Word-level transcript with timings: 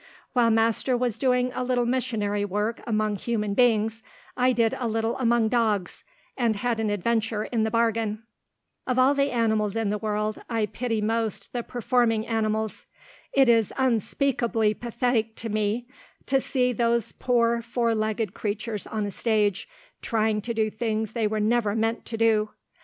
While 0.33 0.49
master 0.49 0.97
was 0.97 1.19
doing 1.19 1.51
a 1.53 1.63
little 1.63 1.85
missionary 1.85 2.43
work 2.43 2.81
among 2.87 3.17
human 3.17 3.53
beings, 3.53 4.01
I 4.35 4.51
did 4.51 4.73
a 4.79 4.87
little 4.87 5.15
among 5.19 5.49
dogs, 5.49 6.03
and 6.35 6.55
had 6.55 6.79
an 6.79 6.89
adventure 6.89 7.43
in 7.43 7.65
the 7.65 7.69
bargain. 7.69 8.23
Of 8.87 8.97
all 8.97 9.19
animals 9.21 9.75
in 9.75 9.91
the 9.91 9.99
world, 9.99 10.41
I 10.49 10.65
pity 10.65 11.01
most 11.01 11.53
the 11.53 11.61
performing 11.61 12.25
animals. 12.25 12.87
It 13.31 13.47
is 13.47 13.71
unspeakably 13.77 14.73
pathetic 14.73 15.35
to 15.35 15.49
me 15.49 15.87
to 16.25 16.41
see 16.41 16.73
those 16.73 17.11
poor 17.11 17.61
four 17.61 17.93
legged 17.93 18.33
creatures 18.33 18.87
on 18.87 19.05
a 19.05 19.11
stage, 19.11 19.69
trying 20.01 20.41
to 20.41 20.53
do 20.55 20.71
things 20.71 21.13
they 21.13 21.27
were 21.27 21.39
never 21.39 21.75
meant 21.75 22.05
to 22.07 22.17
do. 22.17 22.49